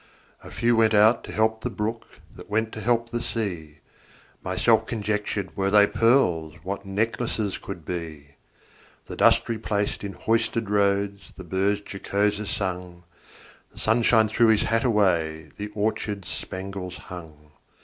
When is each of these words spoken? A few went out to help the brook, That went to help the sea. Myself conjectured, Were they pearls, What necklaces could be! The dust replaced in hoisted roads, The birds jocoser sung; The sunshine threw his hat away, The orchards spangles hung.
A 0.43 0.49
few 0.49 0.75
went 0.75 0.95
out 0.95 1.23
to 1.25 1.31
help 1.31 1.61
the 1.61 1.69
brook, 1.69 2.07
That 2.35 2.49
went 2.49 2.71
to 2.71 2.81
help 2.81 3.11
the 3.11 3.21
sea. 3.21 3.81
Myself 4.43 4.87
conjectured, 4.87 5.55
Were 5.55 5.69
they 5.69 5.85
pearls, 5.85 6.55
What 6.63 6.87
necklaces 6.87 7.59
could 7.59 7.85
be! 7.85 8.29
The 9.05 9.15
dust 9.15 9.47
replaced 9.47 10.03
in 10.03 10.13
hoisted 10.13 10.71
roads, 10.71 11.31
The 11.37 11.43
birds 11.43 11.81
jocoser 11.81 12.47
sung; 12.47 13.03
The 13.71 13.77
sunshine 13.77 14.27
threw 14.27 14.47
his 14.47 14.63
hat 14.63 14.83
away, 14.83 15.51
The 15.57 15.67
orchards 15.75 16.27
spangles 16.27 16.97
hung. 16.97 17.51